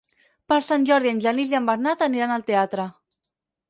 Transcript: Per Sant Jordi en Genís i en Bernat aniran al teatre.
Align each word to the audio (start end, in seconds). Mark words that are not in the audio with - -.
Per 0.53 0.57
Sant 0.67 0.87
Jordi 0.91 1.13
en 1.13 1.23
Genís 1.27 1.53
i 1.55 1.61
en 1.61 1.71
Bernat 1.73 2.05
aniran 2.09 2.37
al 2.41 2.51
teatre. 2.53 2.93